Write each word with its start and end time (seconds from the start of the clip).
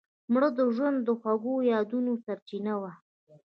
مړه 0.31 0.49
د 0.57 0.59
ژوند 0.75 0.97
د 1.03 1.09
خوږو 1.19 1.55
یادونو 1.73 2.11
سرچینه 2.25 2.73
وه 2.81 2.91